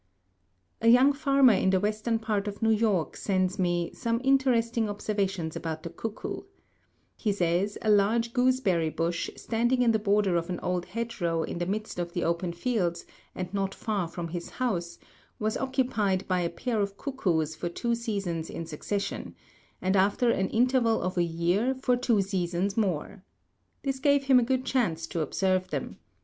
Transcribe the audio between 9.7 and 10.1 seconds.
in the